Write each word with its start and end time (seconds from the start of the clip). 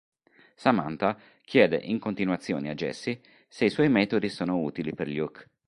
Samantha 0.55 1.15
chiede 1.45 1.77
in 1.77 1.99
continuazione 1.99 2.71
a 2.71 2.73
Jessie 2.73 3.21
se 3.47 3.65
i 3.65 3.69
suoi 3.69 3.87
metodi 3.87 4.29
sono 4.29 4.57
utili 4.63 4.95
per 4.95 5.07
Luke. 5.07 5.49